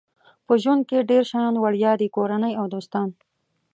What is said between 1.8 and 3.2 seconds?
دي کورنۍ او دوستان.